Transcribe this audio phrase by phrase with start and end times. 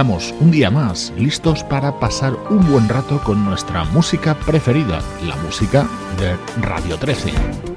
[0.00, 5.36] Estamos un día más, listos para pasar un buen rato con nuestra música preferida, la
[5.36, 5.86] música
[6.18, 7.69] de Radio 13.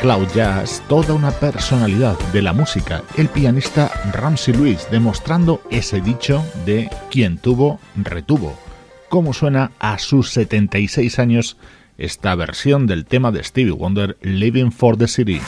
[0.00, 6.42] Cloud Jazz toda una personalidad de la música, el pianista Ramsey Lewis, demostrando ese dicho
[6.64, 8.58] de quien tuvo, retuvo.
[9.10, 11.58] Cómo suena a sus 76 años
[11.98, 15.40] esta versión del tema de Stevie Wonder, Living for the City.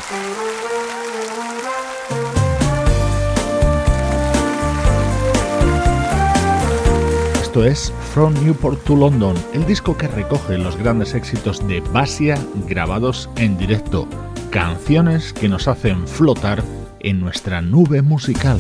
[7.41, 12.39] Esto es From Newport to London, el disco que recoge los grandes éxitos de Basia
[12.67, 14.09] grabados en directo,
[14.53, 16.63] canciones que nos hacen flotar
[17.01, 18.59] en nuestra nube musical.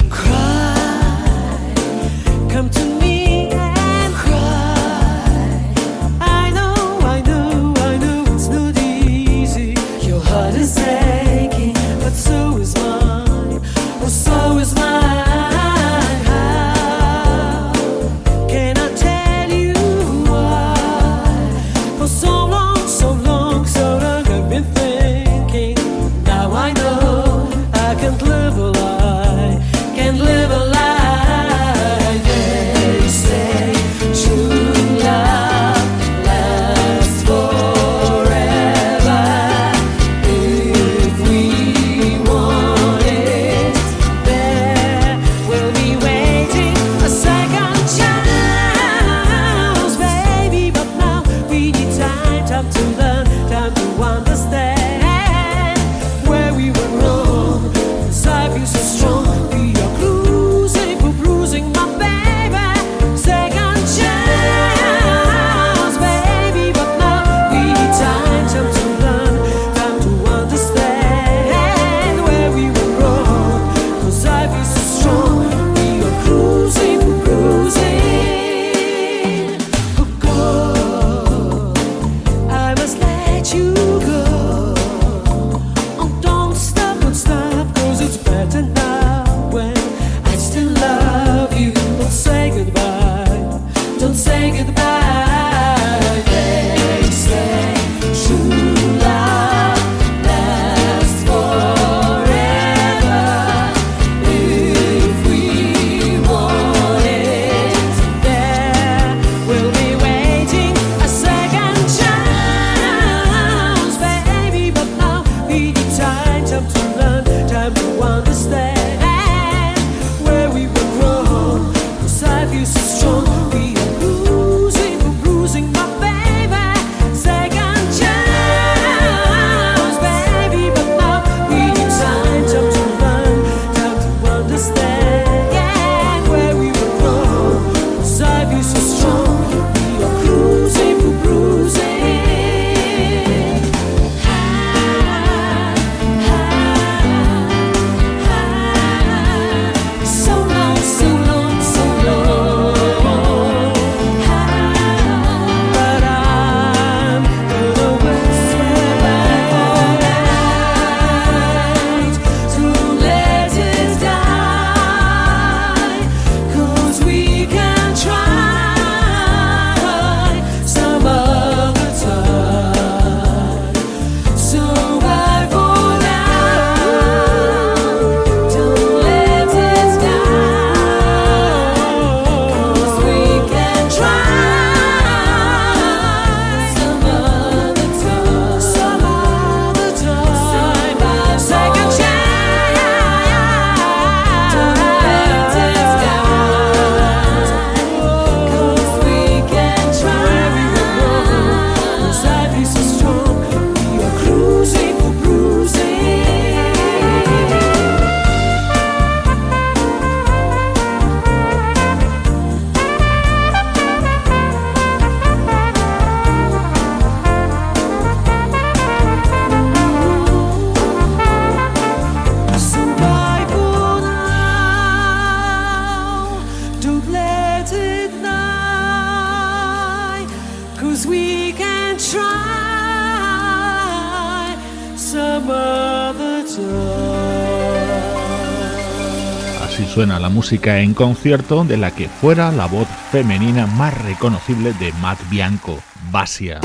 [240.22, 245.18] La música en concierto de la que fuera la voz femenina más reconocible de Matt
[245.28, 245.80] Bianco,
[246.12, 246.60] Basia.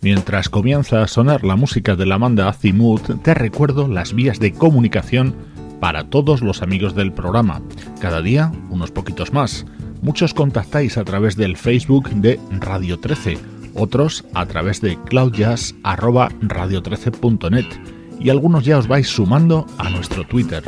[0.00, 4.52] Mientras comienza a sonar la música de la banda Azimut, te recuerdo las vías de
[4.52, 5.34] comunicación
[5.78, 7.60] para todos los amigos del programa.
[8.00, 9.66] Cada día unos poquitos más.
[10.00, 13.36] Muchos contactáis a través del Facebook de Radio 13,
[13.74, 17.66] otros a través de cloudjazz.radio13.net
[18.20, 20.62] y algunos ya os vais sumando a nuestro Twitter.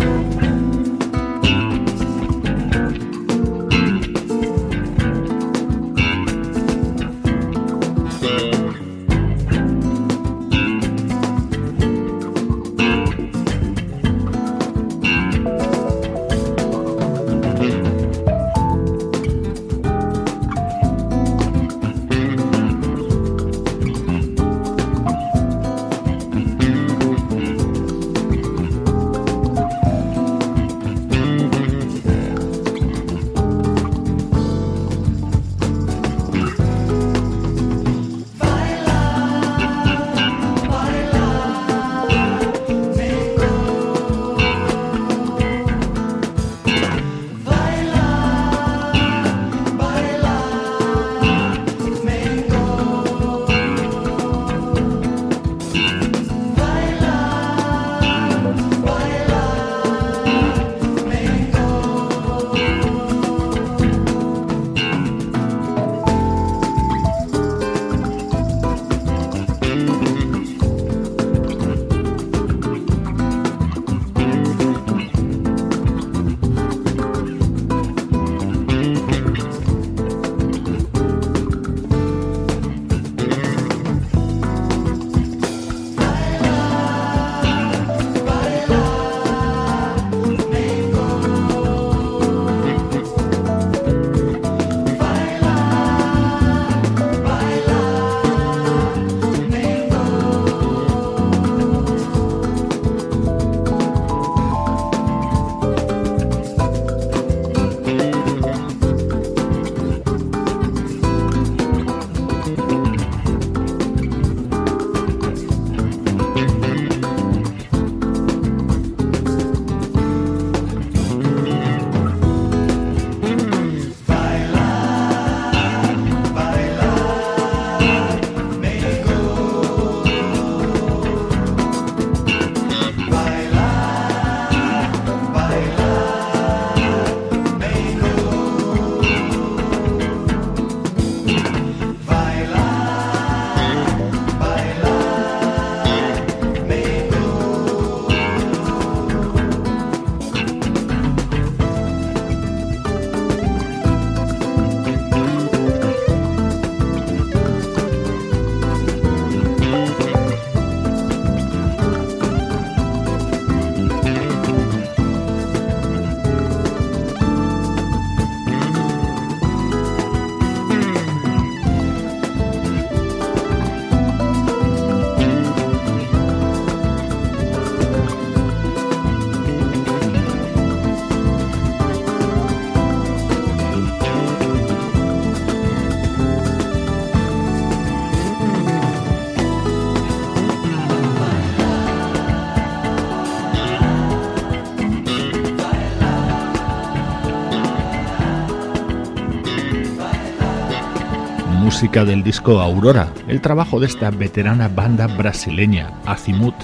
[201.84, 206.54] Música del disco Aurora, el trabajo de esta veterana banda brasileña, Azimut.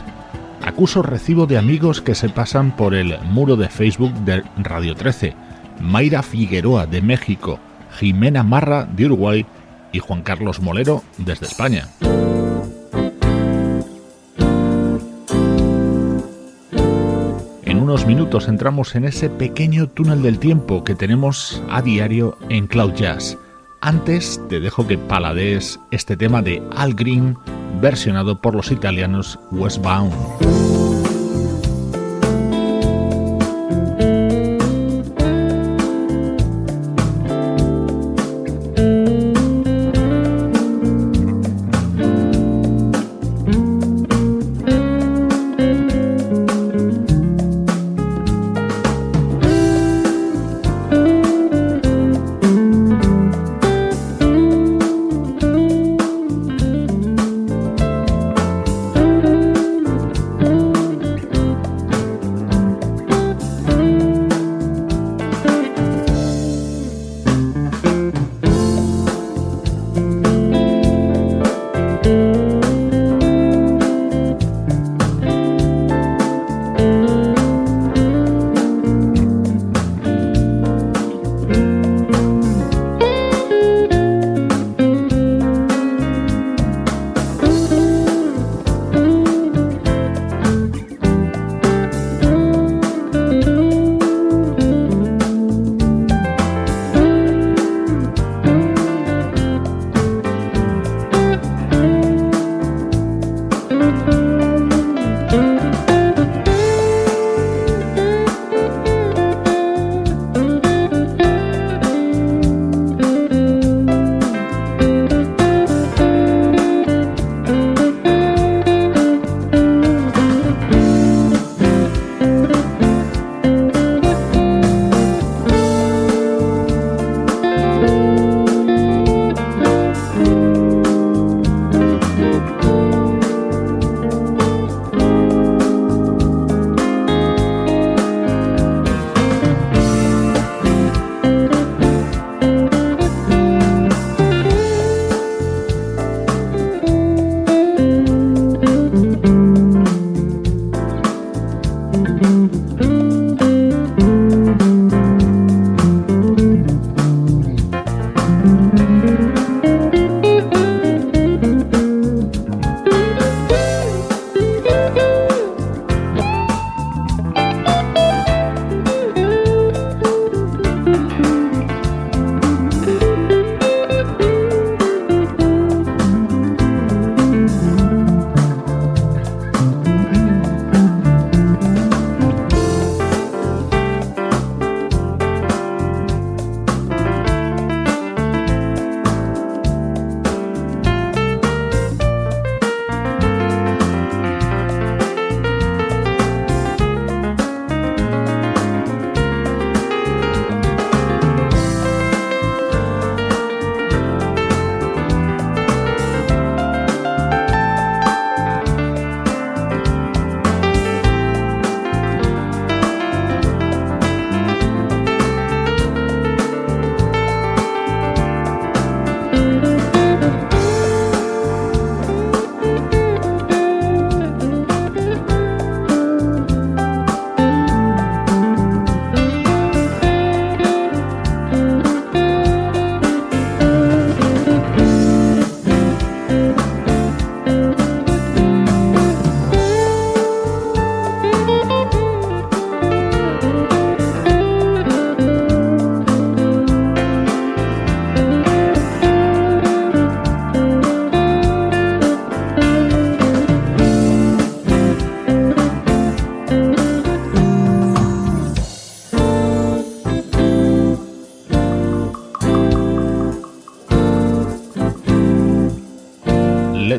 [0.64, 5.34] Acuso recibo de amigos que se pasan por el muro de Facebook de Radio 13,
[5.78, 7.60] Mayra Figueroa de México,
[7.98, 9.44] Jimena Marra de Uruguay
[9.92, 11.86] y Juan Carlos Molero desde España.
[17.64, 22.66] En unos minutos entramos en ese pequeño túnel del tiempo que tenemos a diario en
[22.66, 23.36] Cloud Jazz.
[23.82, 27.38] Antes te dejo que palades este tema de Al Green
[27.80, 30.79] versionado por los italianos Westbound.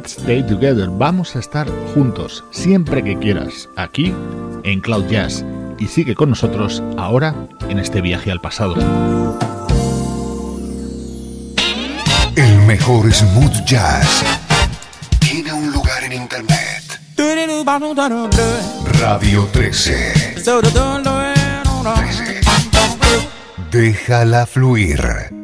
[0.02, 0.90] Let's Stay Together.
[0.90, 4.12] Vamos a estar juntos siempre que quieras, aquí
[4.64, 5.46] en Cloud Jazz.
[5.78, 7.36] Y sigue con nosotros ahora
[7.70, 8.76] en este viaje al pasado.
[12.36, 14.24] El mejor smooth jazz
[15.20, 17.00] tiene un lugar en internet.
[19.00, 20.14] Radio 13.
[20.34, 20.42] 13.
[23.70, 25.41] Déjala fluir.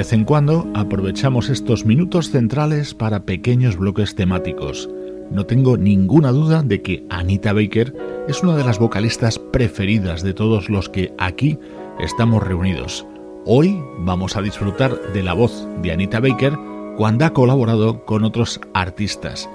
[0.00, 4.88] Vez en cuando aprovechamos estos minutos centrales para pequeños bloques temáticos.
[5.30, 7.94] No tengo ninguna duda de que Anita Baker
[8.26, 11.58] es una de las vocalistas preferidas de todos los que aquí
[11.98, 13.04] estamos reunidos.
[13.44, 16.58] Hoy vamos a disfrutar de la voz de Anita Baker
[16.96, 19.50] cuando ha colaborado con otros artistas.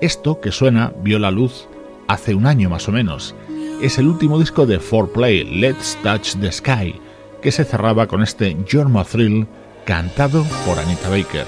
[0.00, 1.66] Esto que suena vio la luz
[2.06, 3.34] hace un año más o menos.
[3.82, 6.94] Es el último disco de 4Play, Let's Touch the Sky,
[7.42, 9.48] que se cerraba con este Jorma Thrill
[9.84, 11.46] cantado por Anita Baker.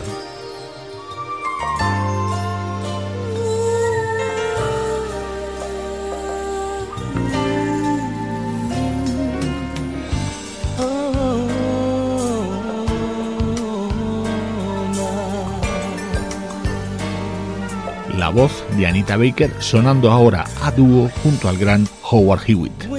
[18.16, 22.91] La voz de Anita Baker sonando ahora a dúo junto al gran Howard Hewitt.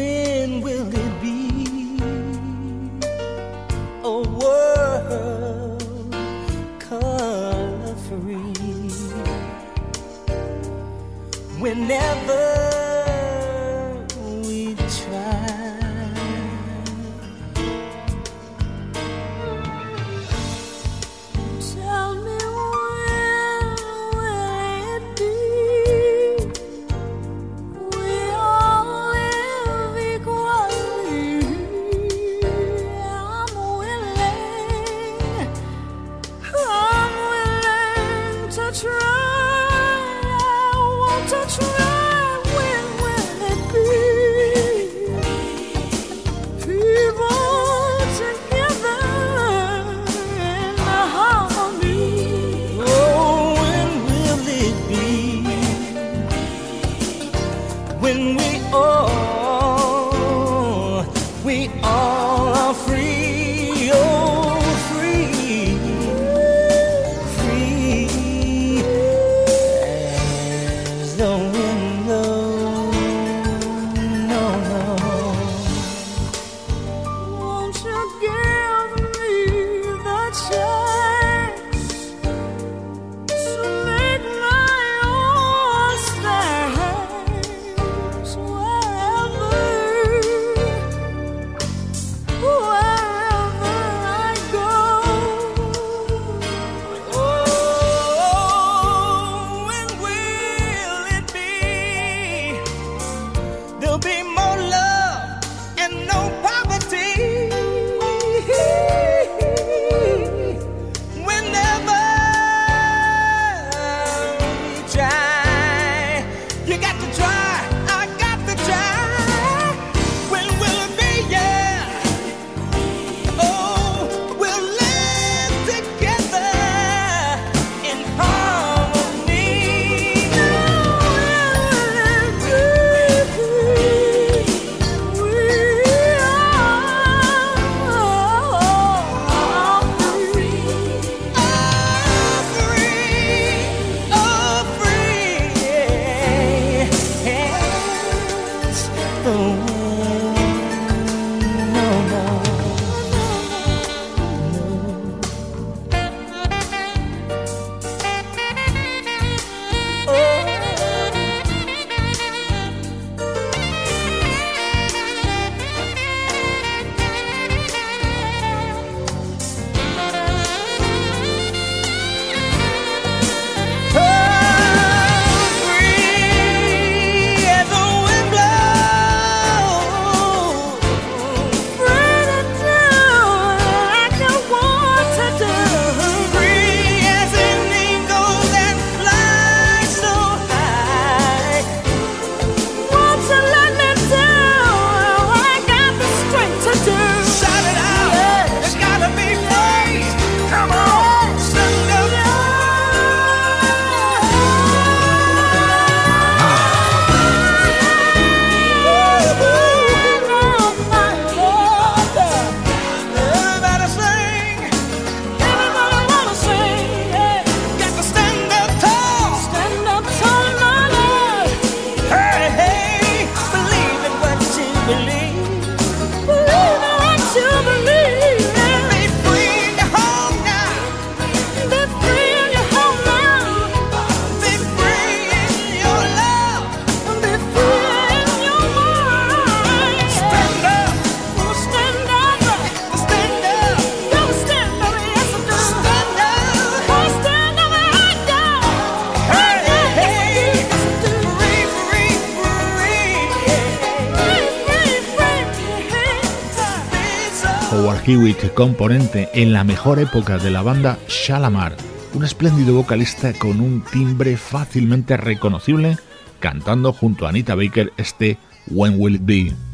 [258.53, 261.75] Componente en la mejor época de la banda Shalamar,
[262.13, 265.97] un espléndido vocalista con un timbre fácilmente reconocible,
[266.39, 268.37] cantando junto a Anita Baker este
[268.67, 269.72] When Will It Be.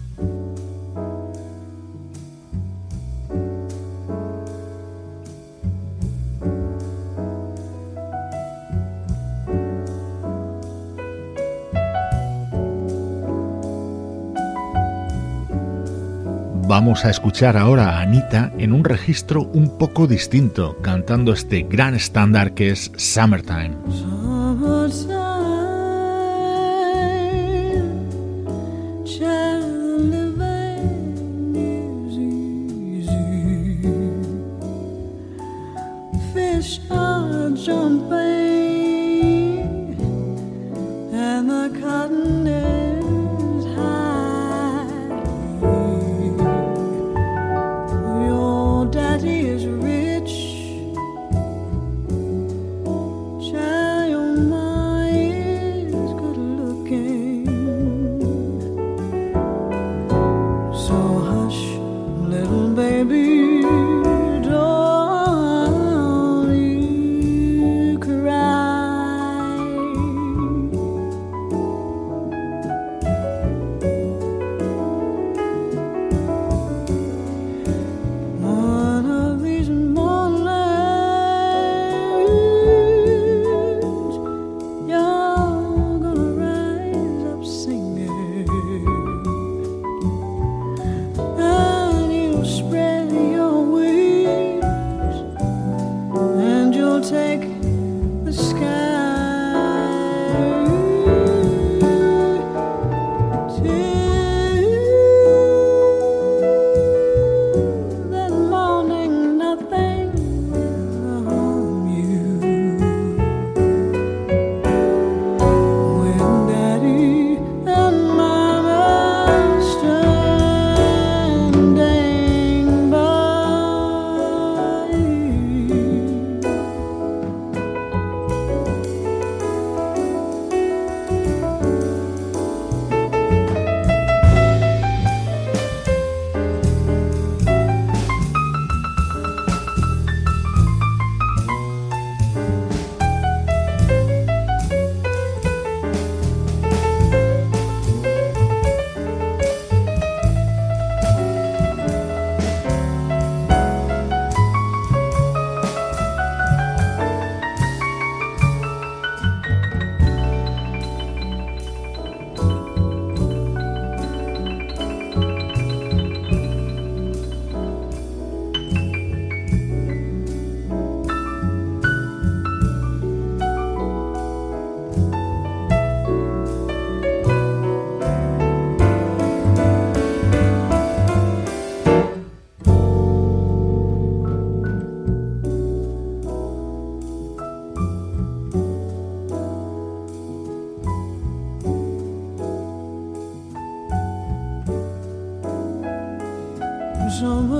[16.89, 21.93] Vamos a escuchar ahora a Anita en un registro un poco distinto, cantando este gran
[21.93, 23.75] estándar que es Summertime.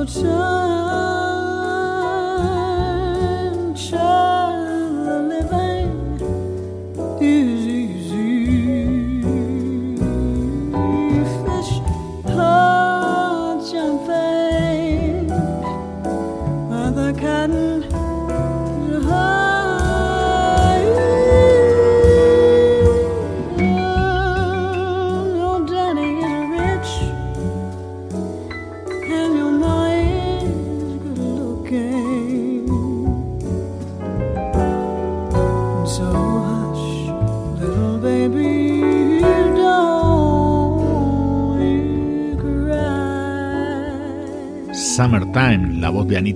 [0.08, 0.79] Summertime,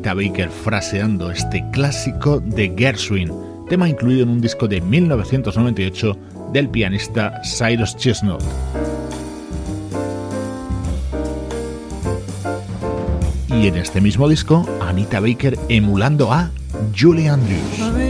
[0.03, 3.31] Anita Baker fraseando este clásico de Gershwin,
[3.69, 6.17] tema incluido en un disco de 1998
[6.51, 8.43] del pianista Cyrus Chestnut.
[13.47, 16.51] Y en este mismo disco, Anita Baker emulando a
[16.93, 18.02] Julie Andrews.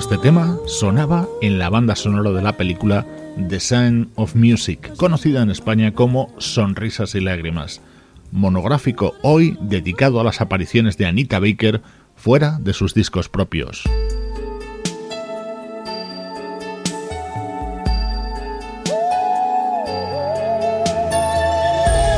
[0.00, 3.06] este tema sonaba en la banda sonora de la película
[3.50, 7.82] The Sound of Music, conocida en España como Sonrisas y Lágrimas,
[8.32, 11.82] monográfico hoy dedicado a las apariciones de Anita Baker
[12.16, 13.84] fuera de sus discos propios.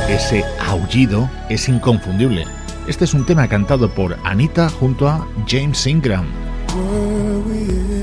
[0.08, 2.44] Ese aullido es inconfundible.
[2.86, 6.26] Este es un tema cantado por Anita junto a James Ingram.
[7.52, 8.01] me.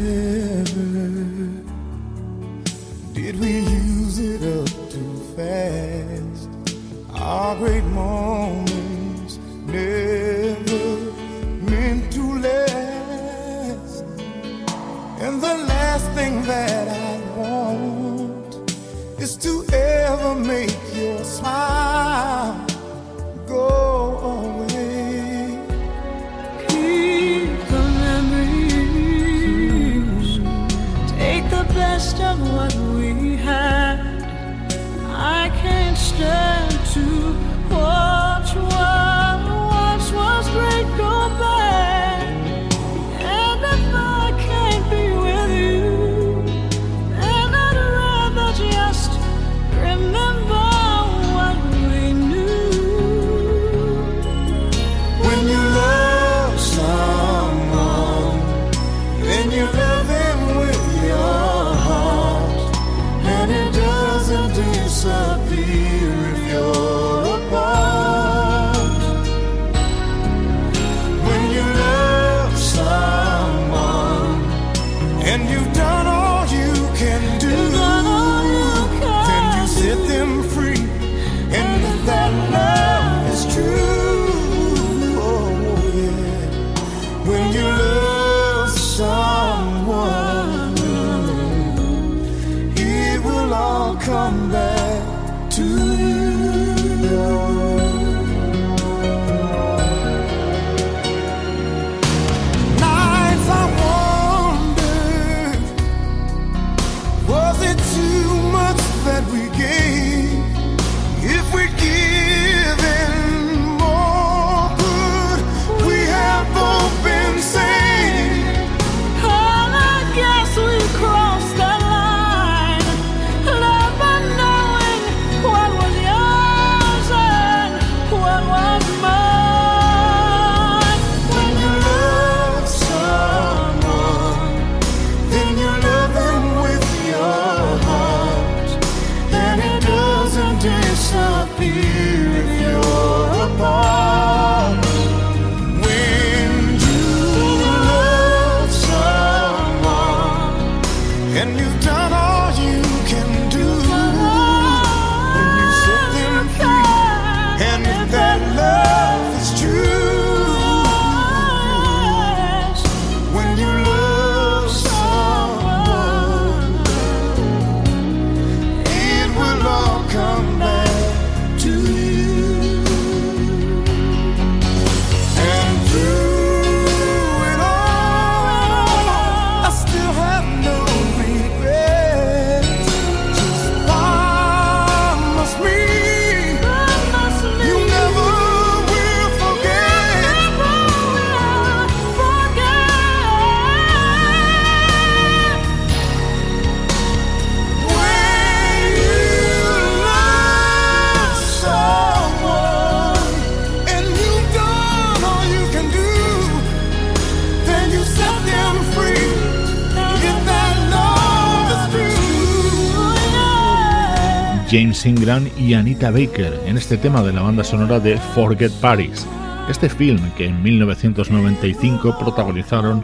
[214.99, 219.25] James Ingram y Anita Baker en este tema de la banda sonora de Forget Paris,
[219.69, 223.03] este film que en 1995 protagonizaron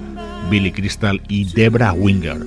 [0.49, 2.37] Billy Crystal y Debra Winger.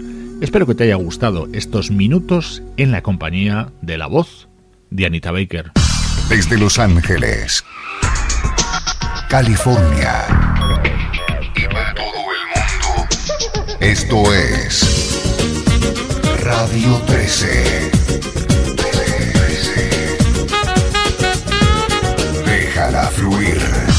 [0.43, 4.49] Espero que te haya gustado estos minutos en la compañía de la voz
[4.91, 5.73] de Anita Baker.
[6.29, 7.65] Desde Los Ángeles,
[9.31, 10.27] California
[11.57, 15.23] y para todo el mundo, esto es
[16.43, 17.98] Radio 13.
[22.89, 23.98] Déjala fluir.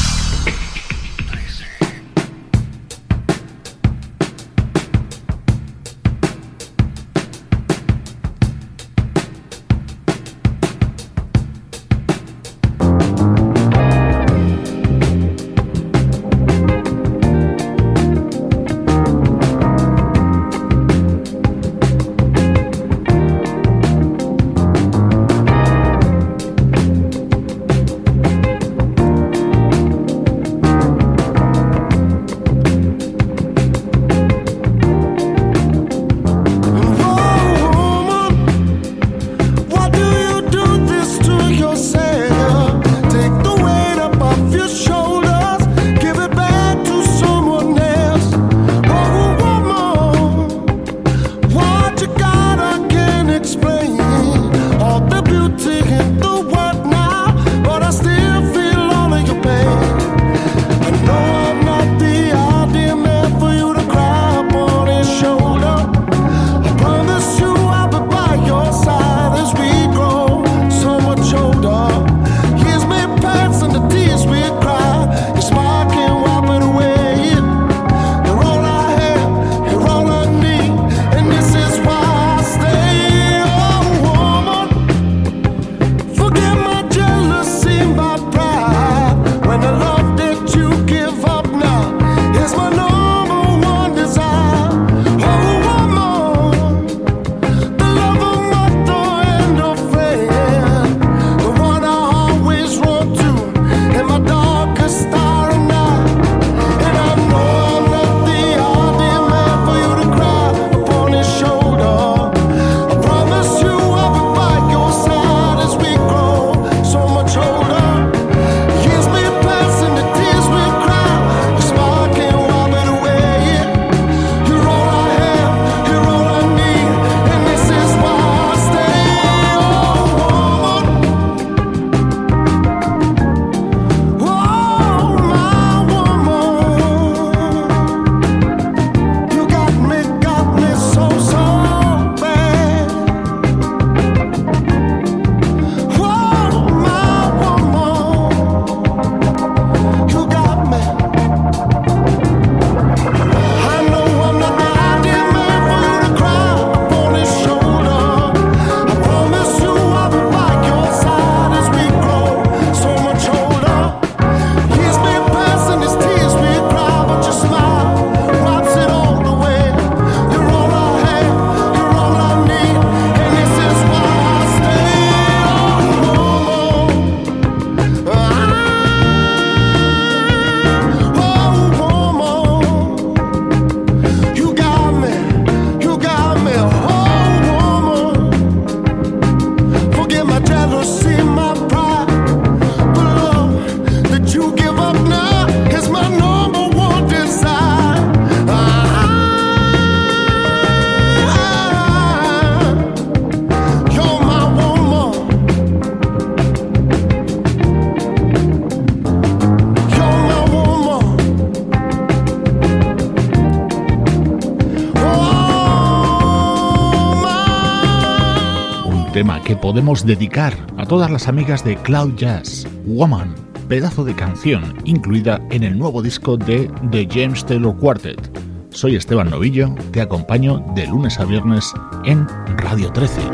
[219.60, 223.34] Podemos dedicar a todas las amigas de Cloud Jazz, Woman,
[223.68, 228.30] pedazo de canción incluida en el nuevo disco de The James Taylor Quartet.
[228.70, 231.72] Soy Esteban Novillo, te acompaño de lunes a viernes
[232.04, 232.26] en
[232.58, 233.29] Radio 13.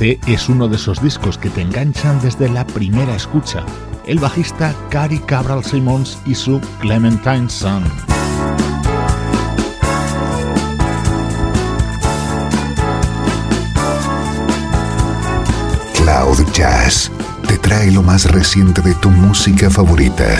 [0.00, 3.66] Este es uno de esos discos que te enganchan desde la primera escucha.
[4.06, 7.82] El bajista Cary Cabral Simmons y su Clementine Sun.
[15.94, 17.10] Cloud Jazz
[17.48, 20.38] te trae lo más reciente de tu música favorita.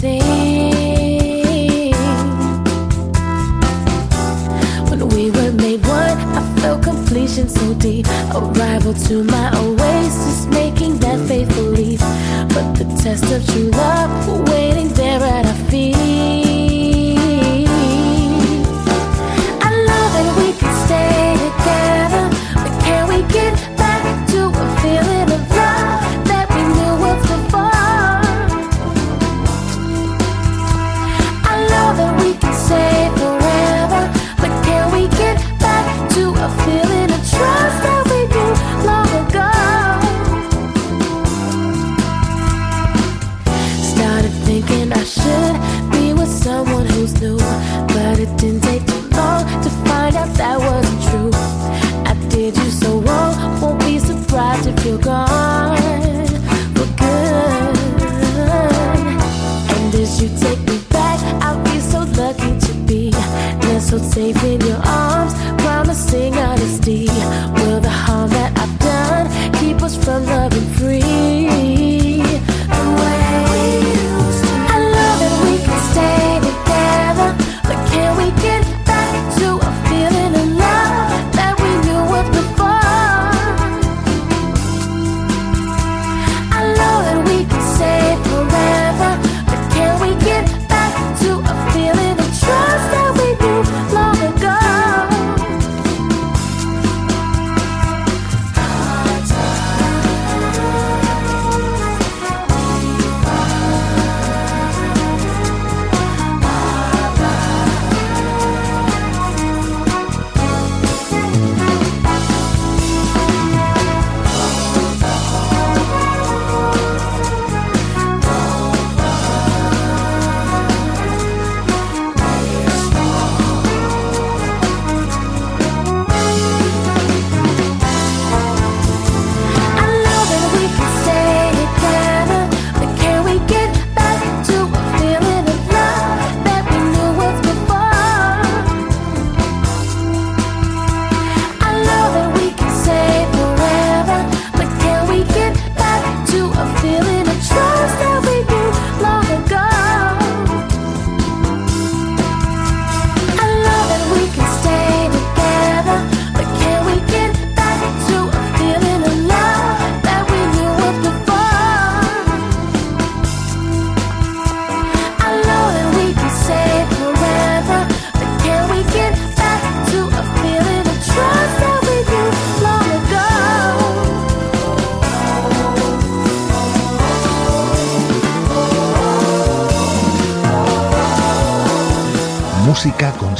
[0.00, 1.92] sing.
[4.90, 8.06] When we were made one, I felt completion so deep.
[8.34, 12.00] A rival to my oasis, making that faith leap.
[12.54, 16.07] But the test of true love, waiting there at our feet.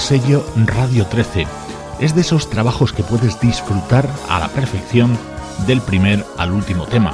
[0.08, 1.46] sello Radio 13.
[2.00, 5.18] Es de esos trabajos que puedes disfrutar a la perfección
[5.66, 7.12] del primer al último tema.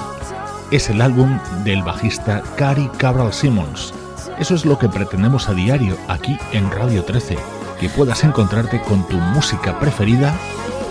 [0.71, 3.93] Es el álbum del bajista Cary Cabral Simmons.
[4.39, 7.37] Eso es lo que pretendemos a diario aquí en Radio 13,
[7.81, 10.33] que puedas encontrarte con tu música preferida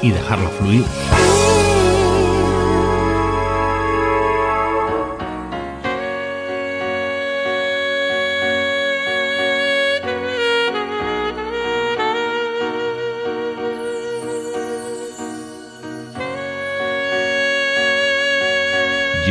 [0.01, 0.83] y dejarla fluir.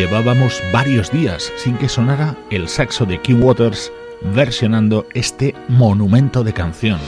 [0.03, 3.93] llevábamos varios días sin que sonara el saxo de Key Waters
[4.35, 6.99] versionando este monumento de canción.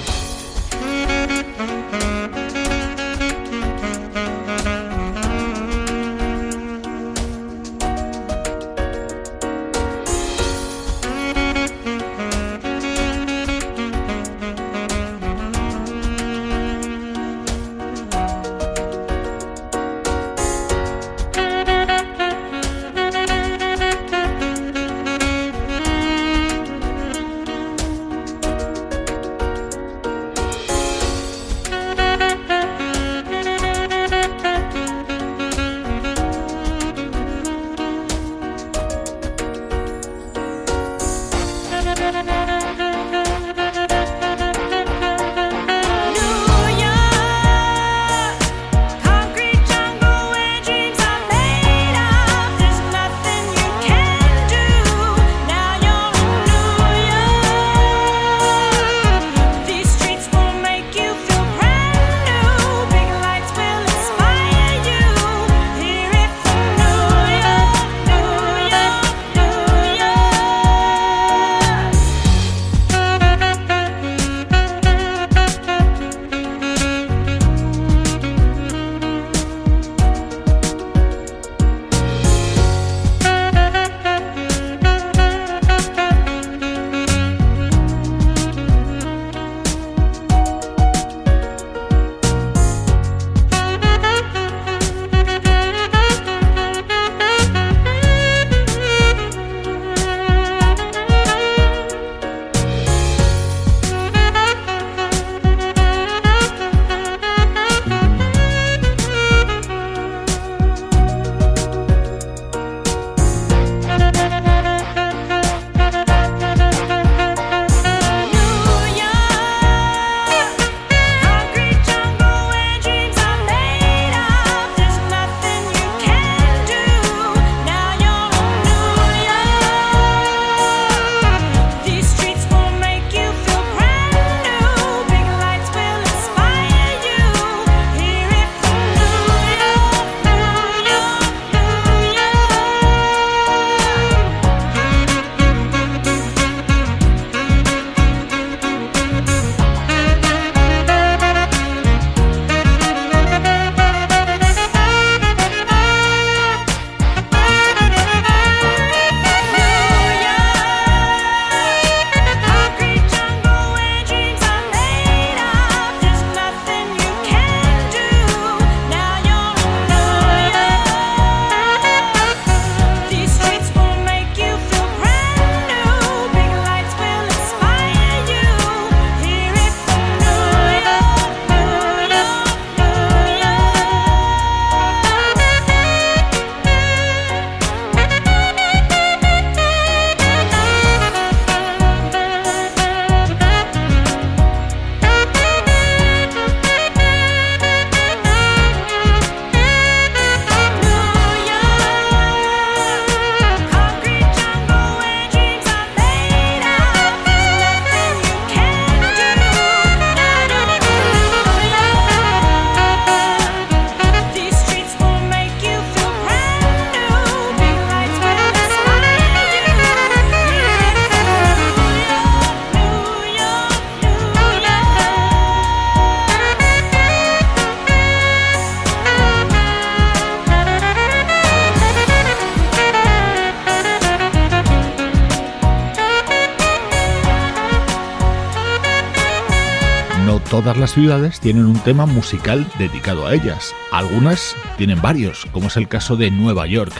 [240.64, 243.74] Todas las ciudades tienen un tema musical dedicado a ellas.
[243.92, 246.94] Algunas tienen varios, como es el caso de Nueva York.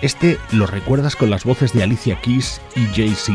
[0.00, 3.32] Este lo recuerdas con las voces de Alicia Keys y Jay-Z.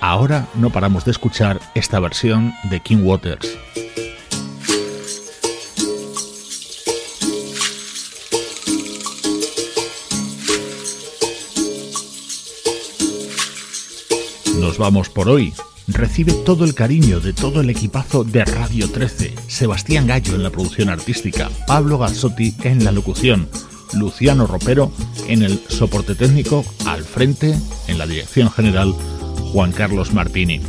[0.00, 3.56] Ahora no paramos de escuchar esta versión de King Waters.
[14.58, 15.54] Nos vamos por hoy.
[15.92, 19.34] Recibe todo el cariño de todo el equipazo de Radio 13.
[19.48, 23.48] Sebastián Gallo en la producción artística, Pablo Gazzotti en la locución,
[23.94, 24.92] Luciano Ropero
[25.26, 28.94] en el soporte técnico, al frente, en la dirección general,
[29.52, 30.60] Juan Carlos Martini.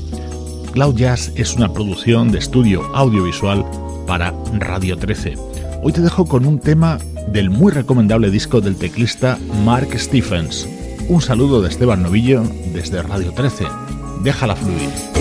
[0.74, 3.65] Cloud Jazz es una producción de estudio audiovisual
[4.07, 5.36] para Radio 13.
[5.84, 6.97] Hoy te dejo con un tema
[7.32, 10.67] del muy recomendable disco del teclista Mark Stephens.
[11.09, 12.43] Un saludo de Esteban Novillo
[12.74, 13.91] desde Radio 13.
[14.24, 15.20] Déjala fluir.